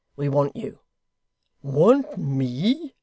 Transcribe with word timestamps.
We 0.15 0.29
want 0.29 0.55
you.' 0.55 0.79
'Want 1.61 2.17
me! 2.17 2.95